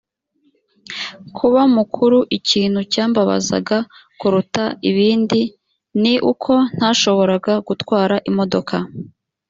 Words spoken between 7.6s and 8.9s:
gutwara imodoka